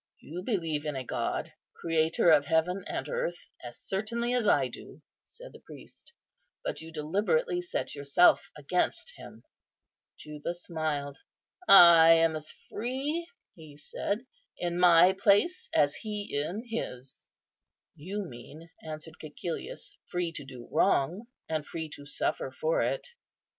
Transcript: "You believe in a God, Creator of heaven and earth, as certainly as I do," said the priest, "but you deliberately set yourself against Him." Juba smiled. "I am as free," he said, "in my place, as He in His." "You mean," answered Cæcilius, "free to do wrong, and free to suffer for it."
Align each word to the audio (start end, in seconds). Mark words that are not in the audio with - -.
"You 0.19 0.41
believe 0.41 0.83
in 0.87 0.95
a 0.95 1.03
God, 1.03 1.53
Creator 1.75 2.31
of 2.31 2.45
heaven 2.47 2.83
and 2.87 3.07
earth, 3.07 3.37
as 3.63 3.77
certainly 3.77 4.33
as 4.33 4.47
I 4.47 4.67
do," 4.67 5.03
said 5.23 5.53
the 5.53 5.59
priest, 5.59 6.11
"but 6.63 6.81
you 6.81 6.91
deliberately 6.91 7.61
set 7.61 7.93
yourself 7.93 8.49
against 8.57 9.13
Him." 9.15 9.43
Juba 10.17 10.55
smiled. 10.55 11.19
"I 11.67 12.13
am 12.13 12.35
as 12.35 12.49
free," 12.67 13.27
he 13.53 13.77
said, 13.77 14.25
"in 14.57 14.79
my 14.79 15.13
place, 15.13 15.69
as 15.71 15.93
He 15.97 16.31
in 16.35 16.63
His." 16.67 17.27
"You 17.95 18.25
mean," 18.25 18.71
answered 18.83 19.19
Cæcilius, 19.21 19.91
"free 20.09 20.31
to 20.31 20.43
do 20.43 20.67
wrong, 20.71 21.27
and 21.47 21.63
free 21.63 21.89
to 21.89 22.07
suffer 22.07 22.49
for 22.49 22.81
it." 22.81 23.07